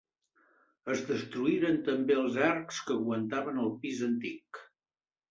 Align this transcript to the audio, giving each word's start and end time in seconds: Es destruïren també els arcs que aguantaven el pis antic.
Es 0.93 1.01
destruïren 1.09 1.75
també 1.89 2.15
els 2.21 2.39
arcs 2.45 2.79
que 2.87 2.93
aguantaven 2.95 3.59
el 3.65 3.69
pis 3.83 4.01
antic. 4.09 4.61